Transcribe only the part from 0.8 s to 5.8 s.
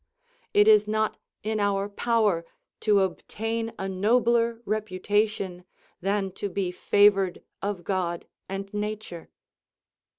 not in our power to obtain a nobler reputation